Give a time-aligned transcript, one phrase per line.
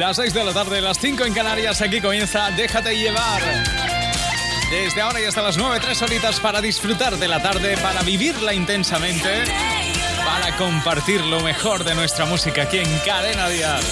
[0.00, 3.42] Las 6 de la tarde, las 5 en Canarias, aquí comienza Déjate llevar.
[4.70, 8.54] Desde ahora y hasta las 9, tres horitas para disfrutar de la tarde, para vivirla
[8.54, 9.44] intensamente,
[10.24, 13.84] para compartir lo mejor de nuestra música aquí en Cadena Díaz.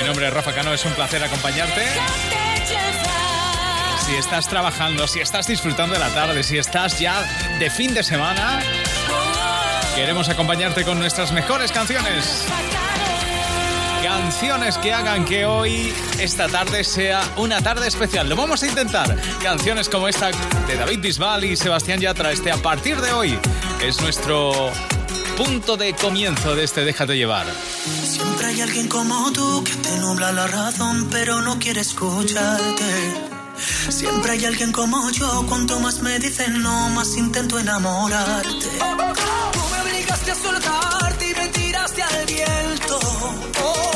[0.00, 1.82] Mi nombre es Rafa Cano, es un placer acompañarte.
[4.06, 7.22] Si estás trabajando, si estás disfrutando de la tarde, si estás ya
[7.58, 8.62] de fin de semana,
[9.94, 12.46] queremos acompañarte con nuestras mejores canciones.
[14.02, 18.28] Canciones que hagan que hoy, esta tarde, sea una tarde especial.
[18.28, 19.16] Lo vamos a intentar.
[19.42, 20.30] Canciones como esta
[20.66, 22.32] de David Bisbal y Sebastián Yatra.
[22.32, 23.38] Este a partir de hoy
[23.82, 24.70] es nuestro
[25.36, 27.46] punto de comienzo de este Déjate llevar.
[28.04, 33.14] Siempre hay alguien como tú que te nubla la razón, pero no quiere escucharte.
[33.88, 38.68] Siempre hay alguien como yo, cuanto más me dicen no, más intento enamorarte.
[39.52, 41.65] Tú me obligaste a soltarte y me tiraste
[42.02, 42.98] al viento.
[43.58, 43.95] Yo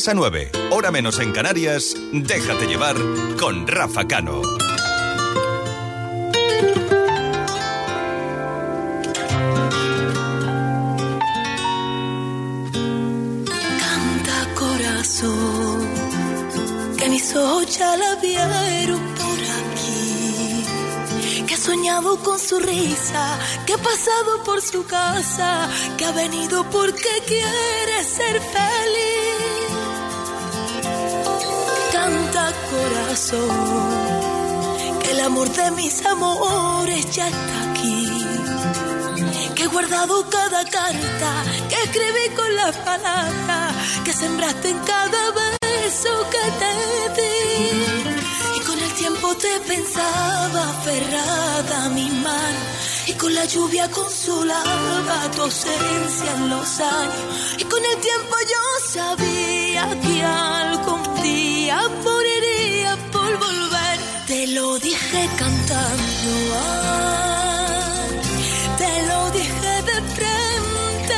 [0.00, 2.96] 6 a 9, hora menos en Canarias, déjate llevar
[3.38, 4.40] con Rafa Cano.
[13.78, 15.86] Canta corazón,
[16.96, 20.64] que mis ojos ya la vieron por aquí.
[21.46, 25.68] Que ha soñado con su risa, que ha pasado por su casa,
[25.98, 29.09] que ha venido porque quiere ser feliz.
[35.02, 38.08] Que el amor de mis amores ya está aquí
[39.56, 41.30] que he guardado cada carta
[41.68, 43.74] que escribí con las palabras
[44.04, 47.82] que sembraste en cada beso que te di.
[48.56, 52.60] Y con el tiempo te pensaba aferrada a mi mano
[53.08, 57.56] y con la lluvia consolaba tu ausencia en los años.
[57.58, 58.62] Y con el tiempo yo
[59.00, 60.22] sabía que
[65.10, 66.60] dejé cantando.
[68.78, 71.16] Te lo dije de frente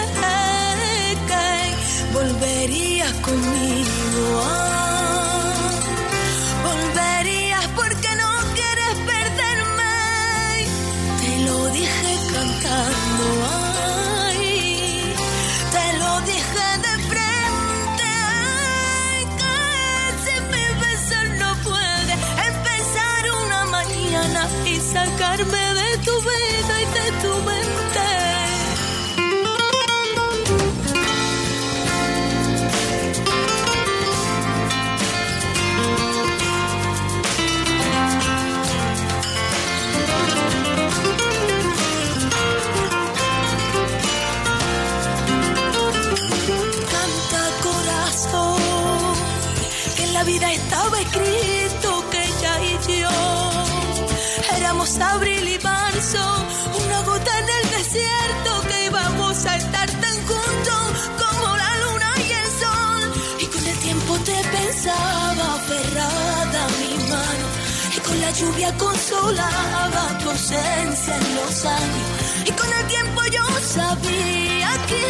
[1.29, 4.43] que volverías conmigo.
[6.69, 9.95] Volverías porque no quieres perderme.
[11.21, 13.02] Te lo dije cantando.
[25.05, 25.72] sacarme
[55.01, 56.19] abril y marzo,
[56.85, 60.93] una gota en el desierto que íbamos a estar tan juntos
[61.23, 63.23] como la luna y el sol.
[63.41, 67.47] Y con el tiempo te pensaba aferrada a mi mano
[67.97, 72.09] y con la lluvia consolaba tu ausencia en los años.
[72.47, 75.03] Y con el tiempo yo sabía que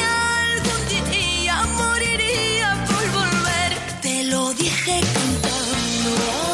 [0.52, 4.00] algún día moriría por volver.
[4.00, 6.51] Te lo dije cantando.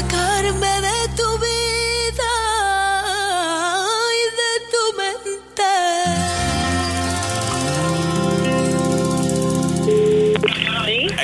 [0.00, 2.34] Sacarme de tu vida
[4.20, 5.72] y de tu mente.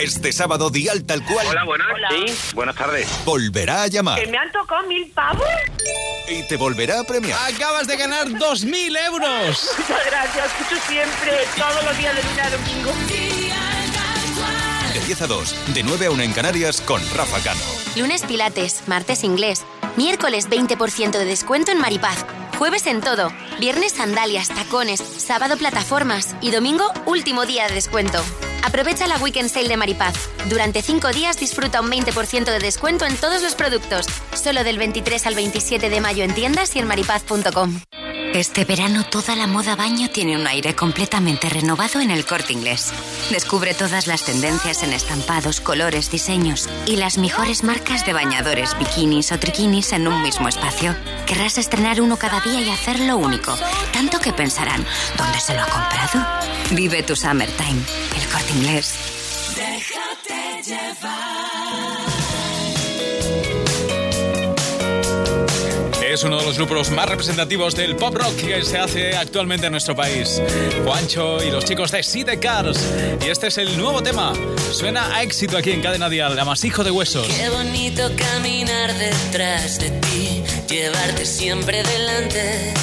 [0.02, 1.86] Este sábado, Dial Tal Cual Hola, buenas.
[1.92, 2.08] Hola.
[2.10, 2.24] Sí,
[2.54, 3.08] buenas tardes.
[3.24, 5.46] volverá a llamar ¿Que me han tocado mil pavos?
[6.28, 7.36] y te volverá a premiar.
[7.52, 9.70] Acabas de ganar 2.000 euros.
[9.78, 12.92] Muchas gracias, escucho siempre, todos los días de lunes a domingo.
[15.10, 17.60] De 10 a 2, de 9 a 1 en Canarias con Rafa Cano.
[17.96, 19.64] Lunes Pilates, martes inglés,
[19.96, 22.24] miércoles 20% de descuento en Maripaz,
[22.56, 28.22] jueves en todo, viernes sandalias, tacones, sábado plataformas y domingo último día de descuento.
[28.62, 30.14] Aprovecha la Weekend Sale de Maripaz.
[30.48, 35.26] Durante 5 días disfruta un 20% de descuento en todos los productos, solo del 23
[35.26, 37.80] al 27 de mayo en tiendas y en maripaz.com.
[38.34, 42.92] Este verano toda la moda baño tiene un aire completamente renovado en el corte inglés.
[43.30, 49.32] Descubre todas las tendencias en estampados, colores, diseños y las mejores marcas de bañadores, bikinis
[49.32, 50.94] o triquinis en un mismo espacio.
[51.26, 53.56] Querrás estrenar uno cada día y hacerlo único,
[53.92, 54.86] tanto que pensarán,
[55.18, 56.24] ¿dónde se lo ha comprado?
[56.70, 57.82] Vive tu summertime,
[58.16, 58.94] el corte inglés.
[66.10, 69.72] Es uno de los grupos más representativos del pop rock que se hace actualmente en
[69.72, 70.42] nuestro país.
[70.84, 72.84] Juancho y los chicos de City Cars.
[73.24, 74.32] Y este es el nuevo tema.
[74.72, 77.28] Suena a éxito aquí en Cadena Dial, Amasijo de Huesos.
[77.28, 82.74] Qué bonito caminar detrás de ti, llevarte siempre delante.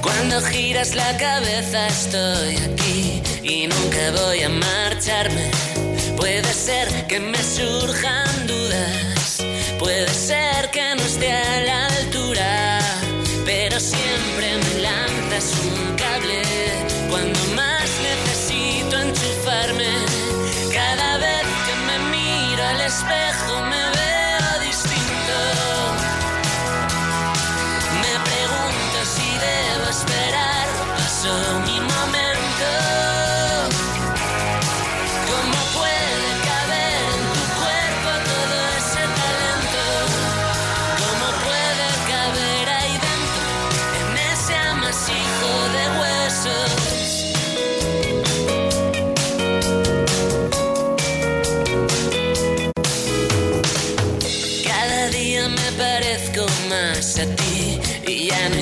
[0.00, 5.50] Cuando giras la cabeza estoy aquí y nunca voy a marcharme.
[6.16, 9.09] Puede ser que me surjan dudas,
[9.80, 12.78] puede ser que no esté a la altura,
[13.46, 16.49] pero siempre me lanzas un cable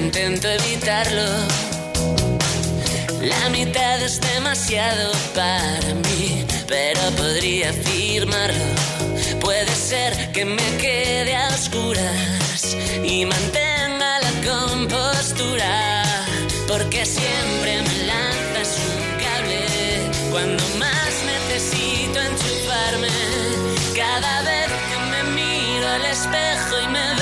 [0.08, 1.28] intento evitarlo.
[3.20, 8.68] La mitad es demasiado para mí, pero podría afirmarlo.
[9.38, 12.74] Puede ser que me quede a oscuras
[13.04, 16.04] y mantenga la compostura,
[16.66, 19.62] porque siempre me lanzas un cable
[20.30, 23.12] cuando más necesito enchufarme.
[23.94, 27.17] Cada vez que me miro al espejo y me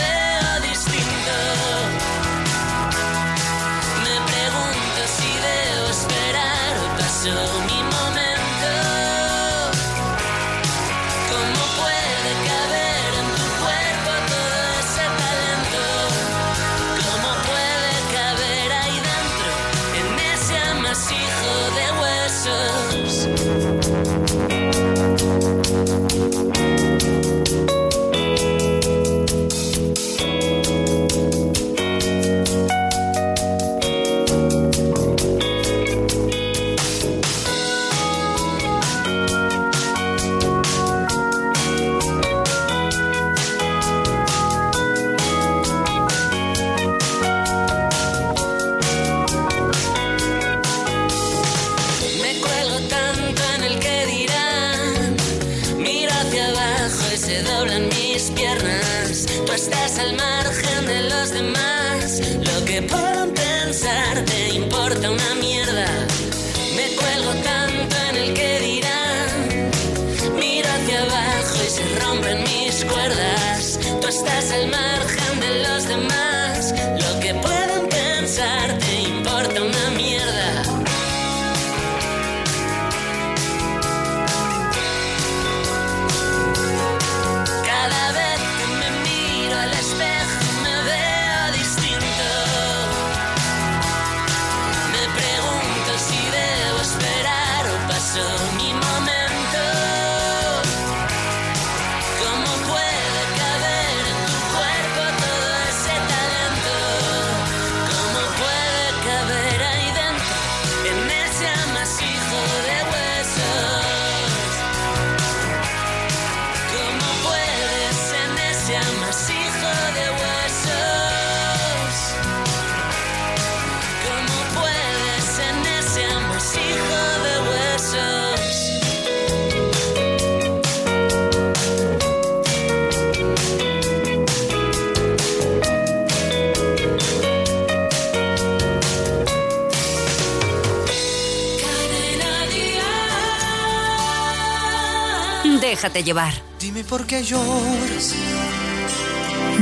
[145.87, 146.35] Déjate llevar.
[146.59, 148.12] Dime por qué lloras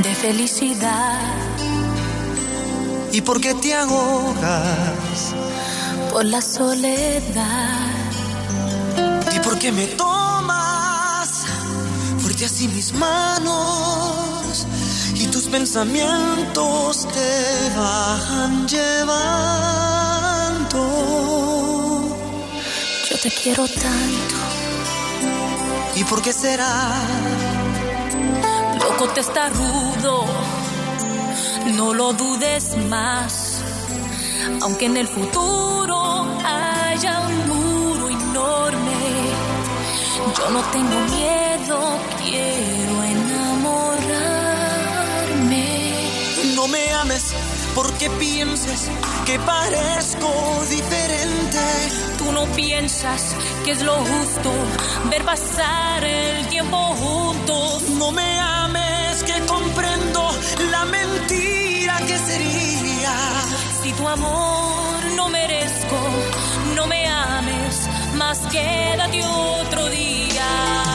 [0.01, 1.21] De felicidad
[3.11, 5.35] y por qué te ahogas
[6.11, 7.91] por la soledad.
[9.35, 11.45] y por qué me tomas
[12.17, 14.65] fuerte así mis manos
[15.13, 19.19] y tus pensamientos te van llevando.
[23.11, 24.44] Yo te quiero tanto.
[25.95, 26.91] ¿Y por qué será?
[28.79, 30.25] Loco te está rudo.
[31.73, 33.61] No lo dudes más.
[34.61, 39.31] Aunque en el futuro haya un muro enorme.
[40.37, 41.79] Yo no tengo miedo,
[42.21, 44.15] quiero enamorarme.
[46.55, 47.33] No me ames
[47.75, 48.89] porque pienses
[49.25, 50.31] que parezco
[50.69, 51.59] diferente.
[52.17, 54.51] Tú no piensas que es lo justo
[55.09, 57.83] ver pasar el tiempo juntos.
[57.89, 60.29] No me ames que comprendo
[60.71, 63.13] la mentira que sería.
[63.83, 65.99] Si tu amor no merezco,
[66.75, 70.94] no me ames, más quédate otro día.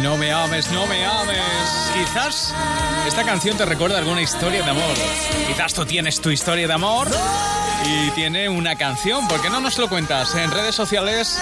[0.00, 1.92] ames, no me ames.
[1.94, 2.54] Quizás
[3.06, 4.94] esta canción te recuerda alguna historia de amor.
[5.46, 7.08] Quizás tú tienes tu historia de amor
[7.84, 9.28] y tiene una canción.
[9.28, 10.34] ¿Por qué no nos lo cuentas?
[10.34, 11.40] En redes sociales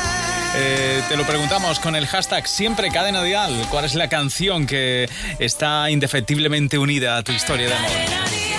[0.55, 3.67] eh, te lo preguntamos con el hashtag siempre dial.
[3.71, 8.52] ¿Cuál es la canción que está indefectiblemente unida a tu historia de amor?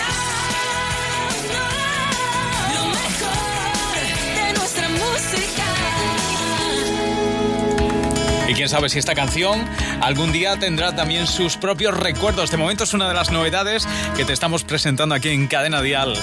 [8.63, 9.67] Quién sabe si esta canción
[9.99, 12.49] algún día tendrá también sus propios recuerdos.
[12.49, 16.13] De momento es una de las novedades que te estamos presentando aquí en Cadena Dial.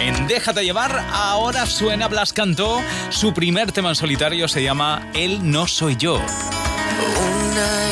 [0.00, 2.80] En Déjate llevar, ahora suena Blas Cantó.
[3.10, 6.14] Su primer tema en solitario se llama Él no soy yo.
[6.14, 6.22] Una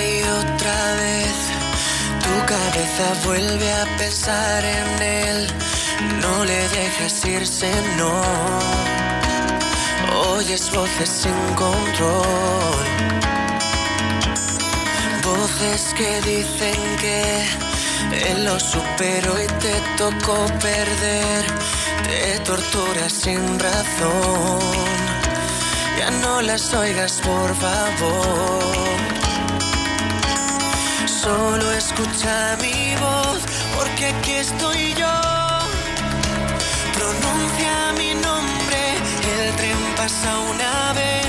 [0.02, 1.34] y otra vez
[2.22, 5.46] tu cabeza vuelve a pensar en él.
[6.22, 8.22] No le dejes irse, no.
[10.34, 13.27] Oyes voces sin control.
[15.40, 17.44] Voces que dicen que
[18.42, 21.44] lo superó y te tocó perder.
[22.08, 24.58] Te torturas sin razón.
[25.96, 28.64] Ya no las oigas, por favor.
[31.06, 33.40] Solo escucha mi voz,
[33.76, 35.14] porque aquí estoy yo.
[36.94, 38.82] Pronuncia mi nombre,
[39.38, 41.28] el tren pasa una vez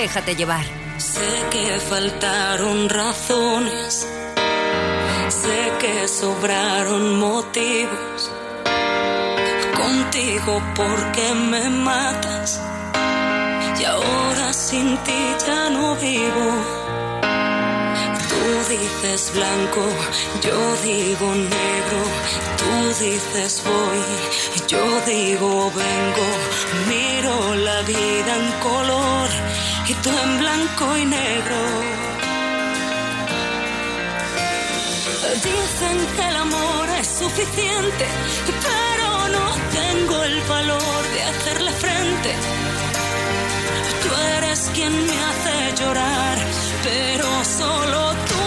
[0.00, 0.64] Déjate llevar.
[0.96, 4.08] Sé que faltaron razones,
[5.28, 8.30] sé que sobraron motivos.
[9.76, 12.58] Contigo porque me matas
[13.78, 16.48] y ahora sin ti ya no vivo.
[18.30, 19.84] Tú dices blanco,
[20.40, 22.00] yo digo negro,
[22.60, 24.02] tú dices voy,
[24.66, 26.26] yo digo vengo,
[26.88, 29.28] miro la vida en color
[29.92, 31.56] en blanco y negro.
[35.34, 38.06] Dicen que el amor es suficiente,
[38.68, 42.34] pero no tengo el valor de hacerle frente.
[44.02, 46.38] Tú eres quien me hace llorar,
[46.84, 48.39] pero solo tú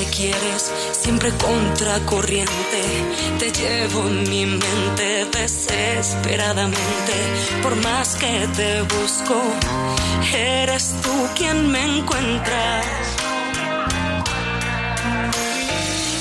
[0.00, 2.82] me quieres, siempre contracorriente.
[3.38, 7.14] Te llevo en mi mente desesperadamente.
[7.62, 9.36] Por más que te busco,
[10.34, 12.86] eres tú quien me encuentras.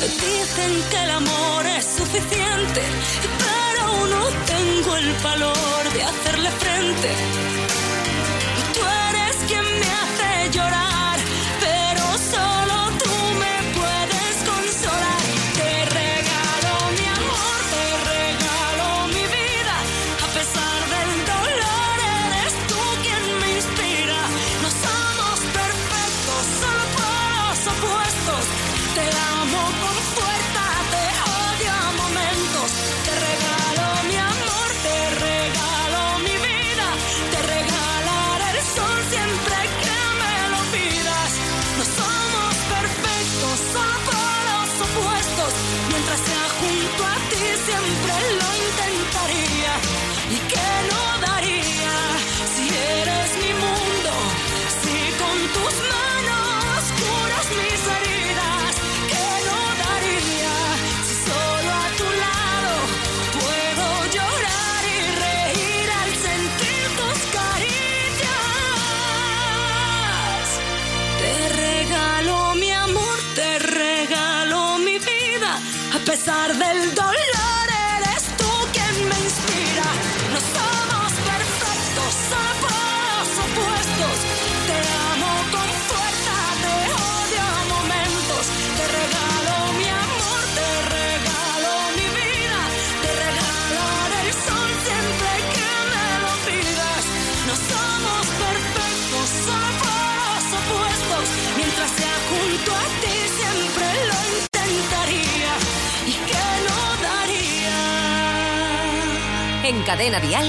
[0.02, 2.82] Dicen que el amor es suficiente,
[3.46, 7.10] pero no tengo el valor de hacerle frente.
[76.20, 76.69] Pesar del
[109.90, 110.46] Cadena Dial,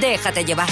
[0.00, 0.66] déjate llevar.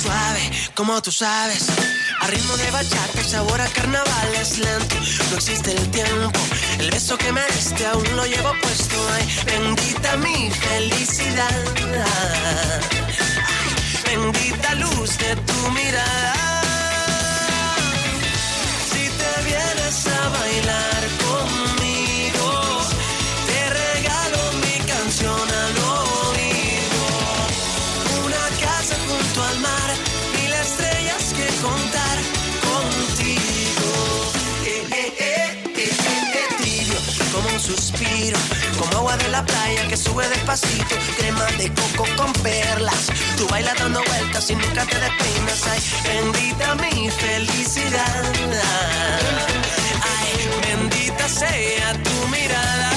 [0.00, 1.66] Suave, como tú sabes.
[2.20, 4.94] A ritmo de bachata, sabor a carnaval es lento.
[5.32, 6.38] No existe el tiempo.
[6.78, 8.94] El beso que me diste aún lo llevo puesto.
[9.16, 11.64] Ay, bendita mi felicidad.
[13.44, 13.64] Ay,
[14.04, 16.65] bendita luz de tu mirada.
[19.86, 22.50] A bailar conmigo,
[23.46, 27.02] te regalo mi canción al oído.
[28.24, 29.90] Una casa junto al mar,
[30.34, 32.18] mil estrellas que contar
[32.66, 33.92] contigo.
[34.64, 36.98] Eh, eh, eh, eh, tibio,
[37.32, 38.38] como un suspiro,
[38.80, 43.06] como agua de la playa que sube despacito, crema de coco con perlas.
[43.36, 45.62] Tú bailas dando vueltas y nunca te despeinas.
[46.02, 48.26] Bendita mi felicidad.
[51.28, 52.95] Sea tu mirada.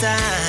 [0.00, 0.39] Que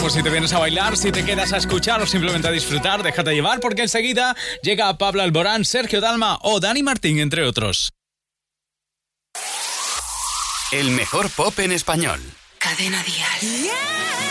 [0.00, 3.02] pues si te vienes a bailar, si te quedas a escuchar o simplemente a disfrutar,
[3.02, 7.92] déjate llevar porque enseguida llega Pablo Alborán, Sergio Dalma o Dani Martín, entre otros.
[10.70, 12.20] El mejor pop en español.
[12.58, 13.70] Cadena Dial.
[13.70, 14.27] Vale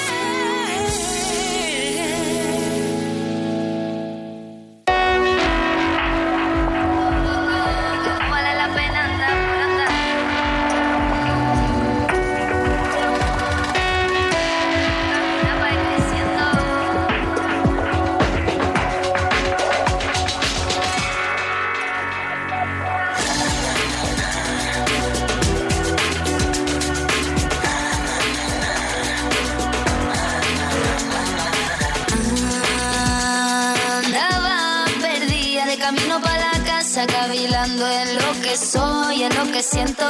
[38.57, 40.03] soy, en lo que siento.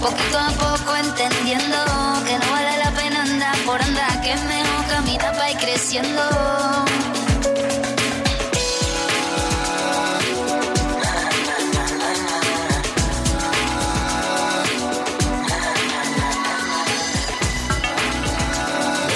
[0.00, 1.76] Poquito a poco entendiendo
[2.26, 6.22] que no vale la pena andar por andar, que es mejor caminar para ir creciendo.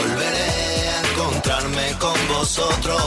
[0.00, 3.02] Volveré a encontrarme con vosotros.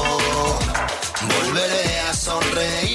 [1.22, 2.90] Volveré a sonreír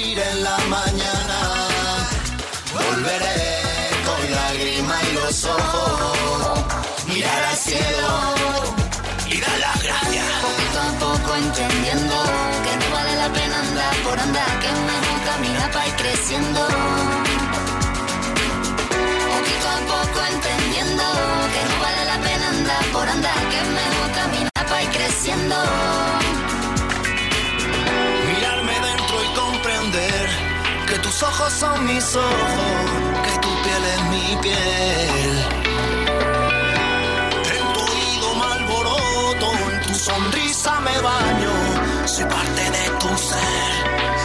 [16.27, 16.43] Poquito
[19.69, 21.03] a poco entendiendo
[21.53, 25.55] que no vale la pena andar por andar, que es mejor caminar para ir creciendo.
[28.27, 30.29] Mirarme dentro y comprender
[30.87, 32.59] que tus ojos son mis ojos,
[33.23, 35.45] que tu piel es mi piel.
[37.55, 41.53] En tu oído me alboroto, en tu sonrisa me baño,
[42.05, 44.16] soy parte de tu ser.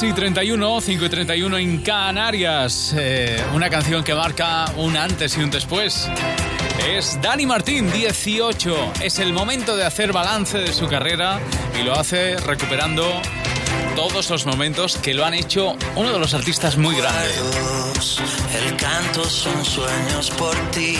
[0.00, 2.94] 2 y 31, 5 y 31 en Canarias.
[2.96, 6.08] Eh, una canción que marca un antes y un después.
[6.88, 8.92] Es Dani Martín, 18.
[9.02, 11.38] Es el momento de hacer balance de su carrera
[11.78, 13.20] y lo hace recuperando
[13.94, 17.38] todos los momentos que lo han hecho uno de los artistas muy grandes.
[18.54, 20.96] El canto son sueños por ti.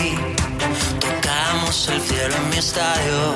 [1.00, 3.34] Tocamos el cielo en mi estadio.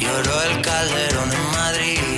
[0.00, 2.17] Lloró el calderón en Madrid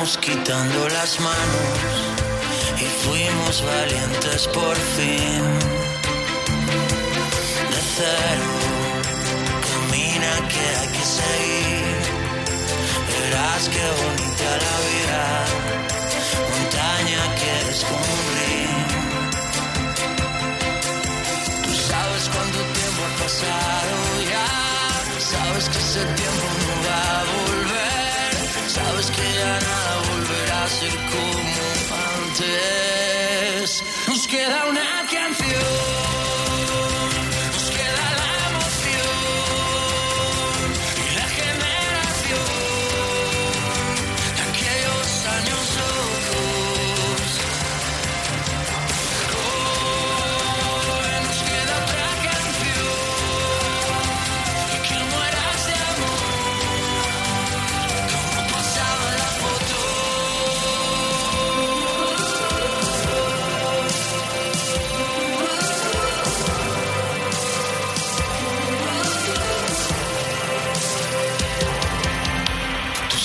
[0.00, 1.78] Quitando las manos
[2.78, 5.42] y fuimos valientes por fin.
[7.70, 8.50] De cero,
[9.68, 12.00] camina que hay que seguir.
[13.12, 15.22] Verás qué bonita la vida,
[16.48, 18.70] montaña que descubrir.
[21.62, 23.94] Tú sabes cuánto tiempo ha pasado
[24.32, 24.48] ya,
[25.20, 26.49] sabes que ese tiempo
[29.02, 31.60] sabes que ya nada volverá a ser como
[32.26, 33.84] antes.
[34.08, 36.09] Nos queda una canción,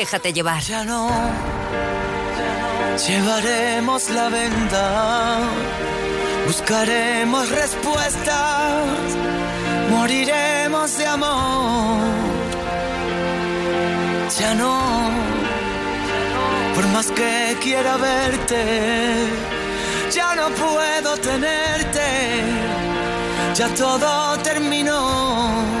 [0.00, 0.62] Déjate llevar.
[0.62, 1.10] Ya no
[3.06, 5.40] llevaremos la venda,
[6.46, 8.86] buscaremos respuestas,
[9.90, 12.00] moriremos de amor.
[14.38, 14.80] Ya no,
[16.74, 18.62] por más que quiera verte,
[20.14, 22.08] ya no puedo tenerte,
[23.54, 25.80] ya todo terminó.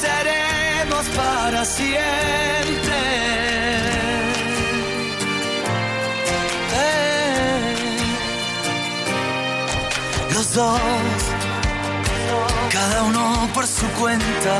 [0.00, 2.98] Seremos para siempre.
[6.74, 7.96] Eh.
[10.34, 10.80] Los dos,
[12.70, 14.56] cada uno por su cuenta,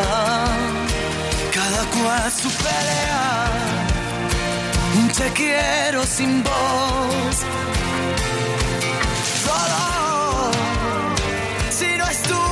[1.52, 3.12] cada cual su pelea.
[5.18, 7.36] te quiero sin voz.
[9.44, 10.50] Solo
[11.70, 12.51] si no estuve contigo,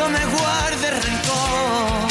[0.00, 2.08] no me guardes rencor.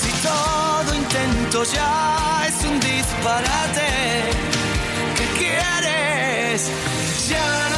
[0.00, 3.90] Si todo intento ya es un disparate,
[5.16, 6.70] ¿qué quieres?
[7.32, 7.77] Ya no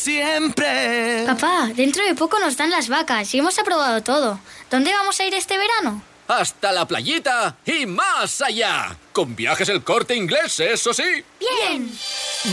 [0.00, 1.24] siempre.
[1.26, 4.40] Papá, dentro de poco nos dan las vacas y hemos aprobado todo.
[4.70, 6.02] ¿Dónde vamos a ir este verano?
[6.30, 8.96] Hasta la playita y más allá.
[9.12, 11.02] Con viajes el corte inglés, eso sí.
[11.40, 11.90] ¡Bien!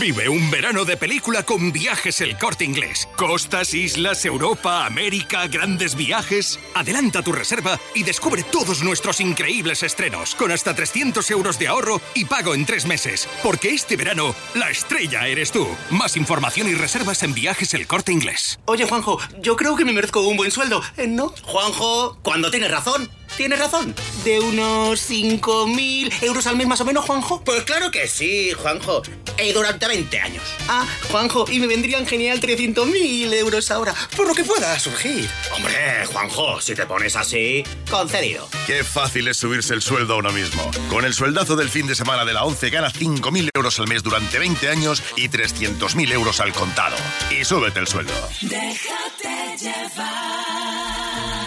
[0.00, 3.08] Vive un verano de película con viajes el corte inglés.
[3.16, 6.58] Costas, islas, Europa, América, grandes viajes.
[6.74, 12.00] Adelanta tu reserva y descubre todos nuestros increíbles estrenos con hasta 300 euros de ahorro
[12.14, 13.28] y pago en tres meses.
[13.44, 15.68] Porque este verano, la estrella eres tú.
[15.90, 18.58] Más información y reservas en viajes el corte inglés.
[18.64, 21.32] Oye, Juanjo, yo creo que me merezco un buen sueldo, ¿eh, ¿no?
[21.44, 23.08] Juanjo, cuando tienes razón,
[23.38, 23.94] tienes razón.
[24.24, 27.42] ¿De unos 5.000 euros al mes más o menos, Juanjo?
[27.44, 29.02] Pues claro que sí, Juanjo.
[29.42, 30.42] Y durante 20 años.
[30.68, 35.30] Ah, Juanjo, y me vendrían genial 300.000 euros ahora, por lo que pueda surgir.
[35.54, 38.48] Hombre, Juanjo, si te pones así, concedido.
[38.66, 40.68] Qué fácil es subirse el sueldo a uno mismo.
[40.90, 44.02] Con el sueldazo del fin de semana de la 11 gana 5.000 euros al mes
[44.02, 46.96] durante 20 años y 300.000 euros al contado.
[47.30, 48.12] Y súbete el sueldo.
[48.42, 50.67] Déjate llevar.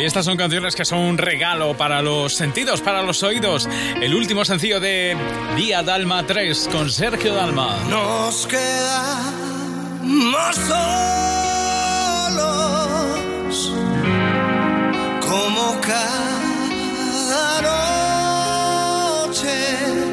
[0.01, 3.69] Y estas son canciones que son un regalo para los sentidos, para los oídos.
[4.01, 5.15] El último sencillo de
[5.55, 7.77] Día Dalma 3 con Sergio Dalma.
[7.87, 9.45] Nos quedamos
[12.25, 13.71] solos
[15.29, 17.61] como cada
[19.27, 20.10] noche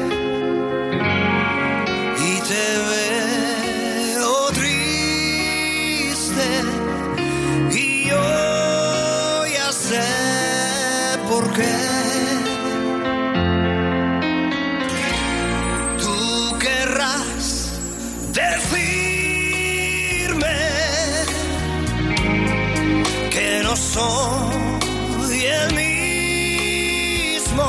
[23.79, 27.63] soy el mismo,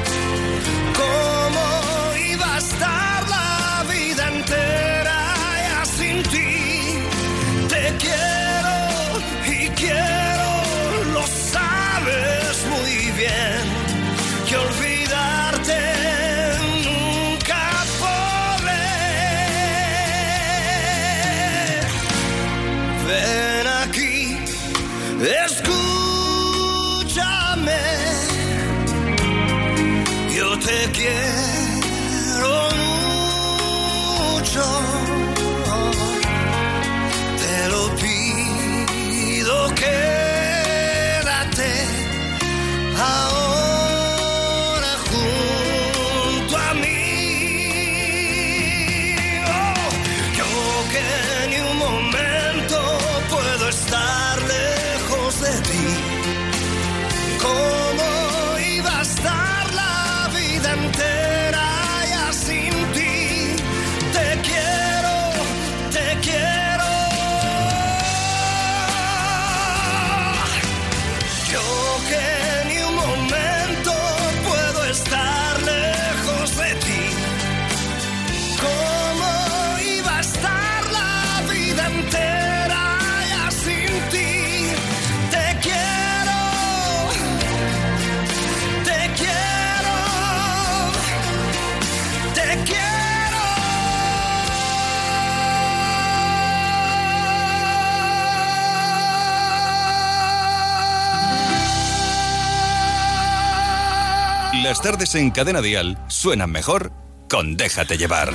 [104.74, 106.91] las tardes en Cadena Dial suenan mejor
[107.30, 108.34] con Déjate llevar.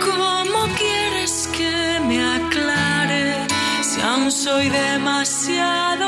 [0.00, 3.46] ¿Cómo quieres que me aclare
[3.82, 5.99] si aún soy demasiado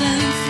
[0.00, 0.41] myself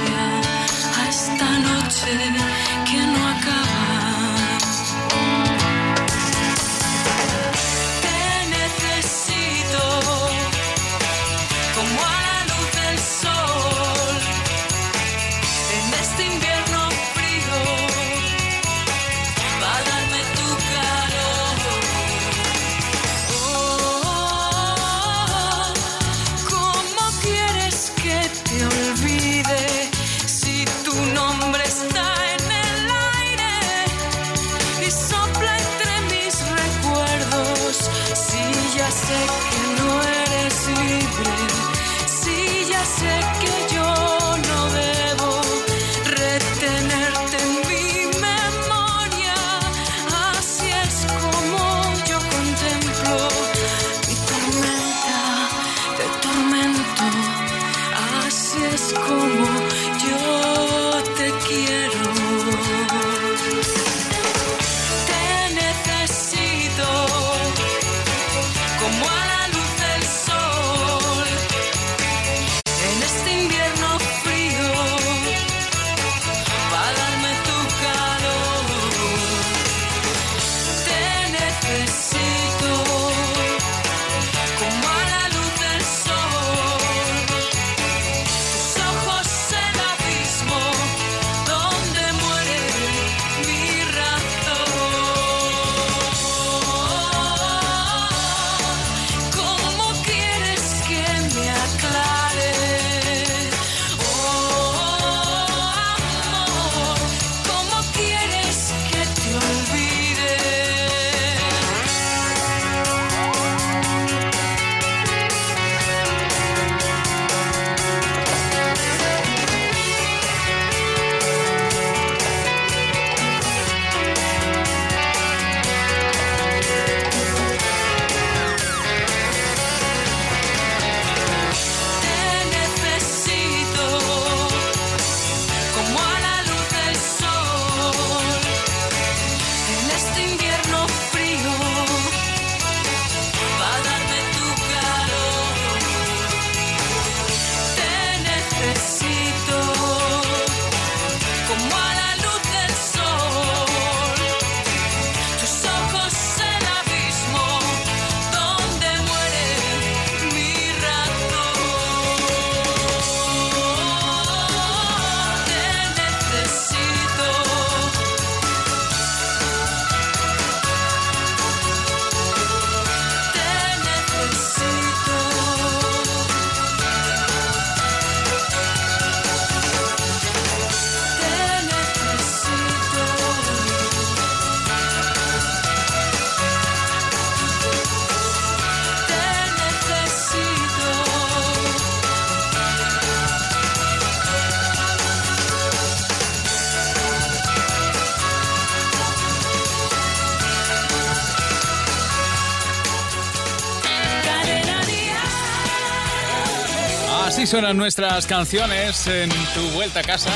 [207.52, 210.30] suenan nuestras canciones en tu vuelta a casa.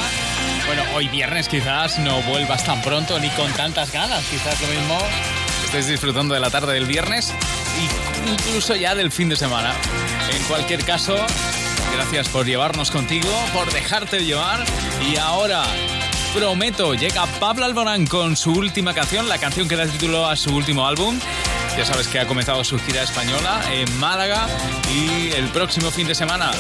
[0.67, 4.23] Bueno, hoy viernes quizás no vuelvas tan pronto ni con tantas ganas.
[4.27, 4.99] Quizás lo mismo
[5.65, 7.33] estés disfrutando de la tarde del viernes
[7.79, 9.73] e incluso ya del fin de semana.
[10.31, 11.17] En cualquier caso,
[11.95, 14.67] gracias por llevarnos contigo, por dejarte llevar.
[15.11, 15.65] Y ahora,
[16.35, 20.55] prometo, llega Pablo Alborán con su última canción, la canción que da título a su
[20.55, 21.19] último álbum.
[21.77, 24.47] Ya sabes que ha comenzado su gira española en Málaga
[24.95, 26.51] y el próximo fin de semana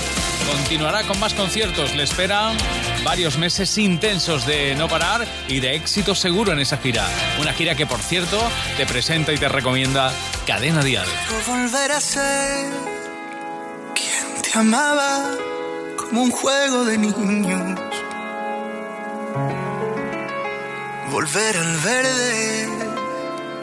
[0.47, 1.95] continuará con más conciertos.
[1.95, 2.55] Le esperan
[3.03, 7.07] varios meses intensos de no parar y de éxito seguro en esa gira.
[7.41, 8.39] Una gira que, por cierto,
[8.77, 10.12] te presenta y te recomienda
[10.47, 11.07] Cadena Dial.
[11.47, 12.71] volver a ser
[13.95, 15.31] quien te amaba
[15.97, 17.81] como un juego de niños.
[21.11, 22.76] Volver al verde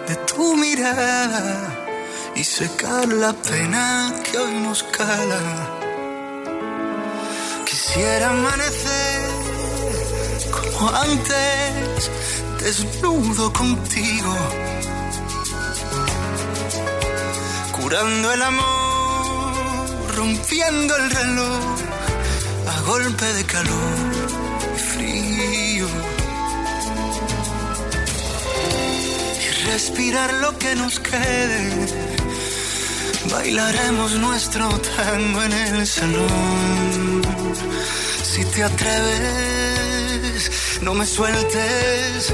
[0.08, 1.86] de tu mirada
[2.36, 5.44] y secar la pena que hoy nos cala.
[7.66, 9.22] Quisiera amanecer
[10.52, 12.12] como antes,
[12.60, 14.36] desnudo contigo,
[17.72, 21.64] curando el amor, rompiendo el reloj
[22.68, 23.98] a golpe de calor
[24.76, 25.63] y frío.
[29.66, 31.70] Respirar lo que nos quede.
[33.32, 37.22] Bailaremos nuestro tango en el salón.
[38.24, 40.50] Si te atreves,
[40.82, 42.34] no me sueltes.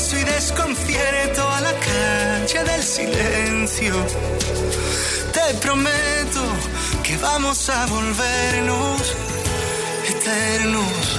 [0.00, 3.94] Fracaso y desconcierto a la calle del silencio.
[5.32, 6.42] Te prometo
[7.02, 9.14] que vamos a volvernos
[10.08, 11.18] eternos.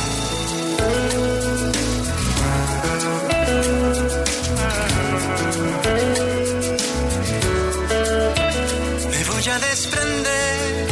[9.10, 10.88] Me voy a desprender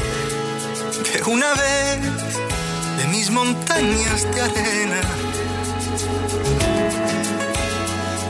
[1.13, 1.99] de una vez
[2.97, 5.01] de mis montañas de arena,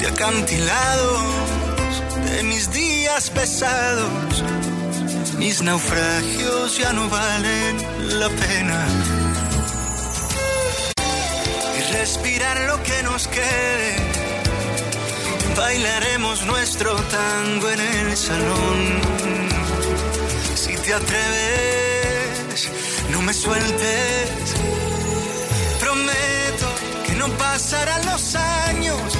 [0.09, 1.21] acantilados,
[2.31, 4.43] de mis días pesados.
[5.37, 7.75] Mis naufragios ya no valen
[8.19, 8.79] la pena.
[11.77, 13.95] Y respirar lo que nos quede.
[15.55, 18.79] Bailaremos nuestro tango en el salón.
[20.55, 22.69] Si te atreves,
[23.11, 24.55] no me sueltes.
[25.79, 26.67] Prometo
[27.05, 29.19] que no pasarán los años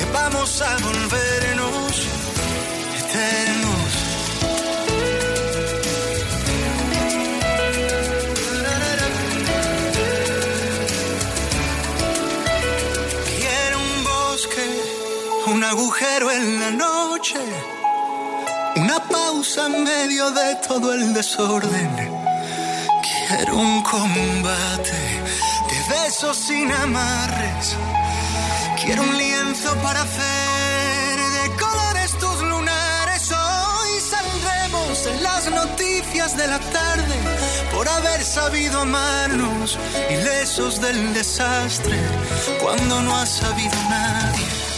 [0.00, 1.92] que vamos a volvernos
[3.00, 3.92] eternos.
[13.36, 14.66] Quiero un bosque,
[15.48, 17.40] un agujero en la noche,
[18.76, 21.90] una pausa en medio de todo el desorden.
[23.06, 25.00] Quiero un combate
[25.70, 27.76] de besos sin amarres.
[28.84, 33.30] Quiero un lienzo para hacer de colores tus lunares.
[33.30, 37.14] Hoy saldremos en las noticias de la tarde
[37.74, 39.78] por haber sabido amarnos,
[40.08, 41.98] ilesos del desastre,
[42.60, 44.69] cuando no ha sabido nadie.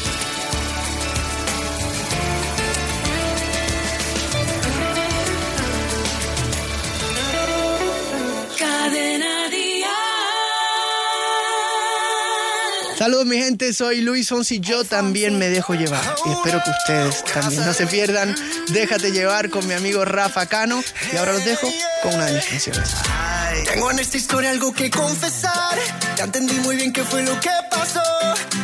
[13.03, 17.25] Saludos mi gente, soy Luis Fonsi, yo también me dejo llevar y espero que ustedes
[17.25, 18.33] también no se pierdan.
[18.69, 20.81] Déjate llevar con mi amigo Rafa Cano
[21.13, 21.69] y ahora los dejo
[22.01, 22.95] con una de mis canciones.
[23.65, 25.77] Tengo en esta historia algo que confesar.
[26.17, 28.05] Ya entendí muy bien qué fue lo que pasó.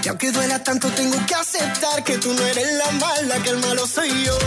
[0.04, 3.58] Y aunque duela tanto, tengo que aceptar que tú no eres la mala, que el
[3.58, 4.38] malo soy yo.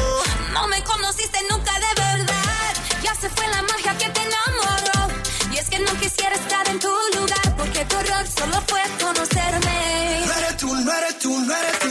[0.54, 2.74] No me conociste nunca de verdad.
[3.04, 5.14] Ya se fue la magia que te enamoró.
[5.52, 7.42] Y es que no quisiera estar en tu lugar.
[11.32, 11.91] tú no eres tú.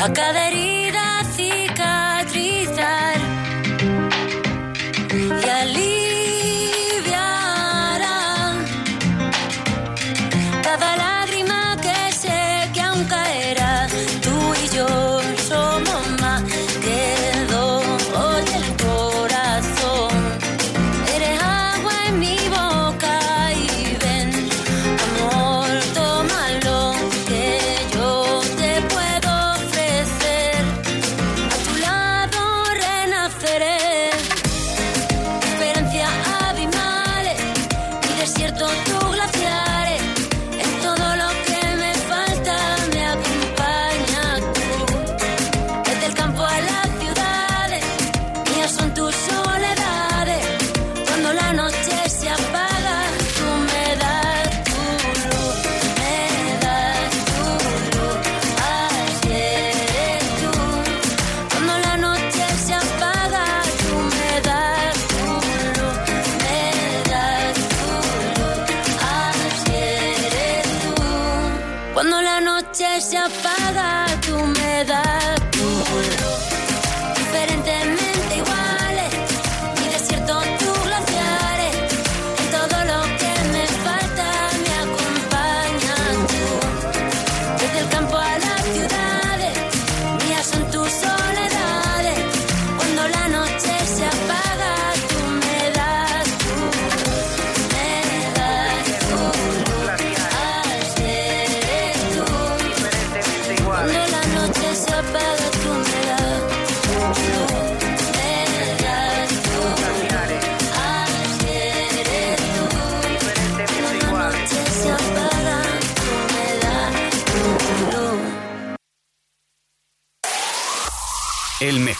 [0.00, 0.67] Acá debería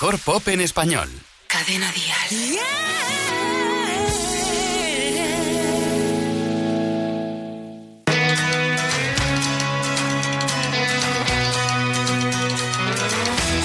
[0.01, 1.09] mejor pop en español.
[1.49, 2.31] Cadena Díaz.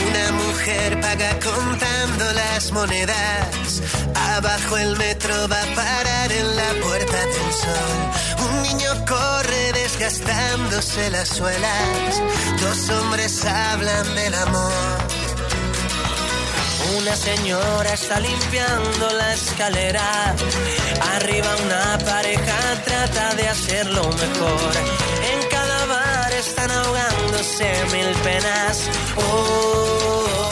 [0.09, 3.81] Una mujer paga contando las monedas.
[4.15, 8.49] Abajo el metro va a parar en la puerta del sol.
[8.49, 12.21] Un niño corre desgastándose las suelas.
[12.59, 15.02] Dos hombres hablan del amor.
[16.97, 20.35] Una señora está limpiando la escalera.
[21.15, 24.73] Arriba una pareja trata de hacerlo mejor.
[25.31, 28.87] En cada bar están ahogándose mil penas.
[29.17, 30.42] oh, oh, oh.